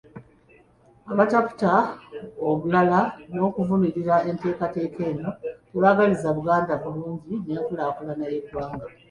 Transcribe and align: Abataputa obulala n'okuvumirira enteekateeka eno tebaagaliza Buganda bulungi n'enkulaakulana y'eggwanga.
Abataputa 1.11 1.71
obulala 2.49 2.99
n'okuvumirira 3.33 4.15
enteekateeka 4.29 5.01
eno 5.11 5.29
tebaagaliza 5.69 6.27
Buganda 6.37 6.73
bulungi 6.83 7.33
n'enkulaakulana 7.49 8.25
y'eggwanga. 8.31 8.85